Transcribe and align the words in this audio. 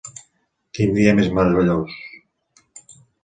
Quin 0.77 0.95
dia 0.99 1.11
més 1.19 1.29
meravellós! 1.39 1.99